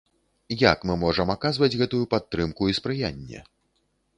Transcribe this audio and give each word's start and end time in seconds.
Як 0.61 0.79
мы 0.91 0.95
можам 1.03 1.33
аказваць 1.35 1.71
гэтую 1.81 2.01
падтрымку 2.15 2.71
і 2.73 2.77
спрыянне? 2.79 3.45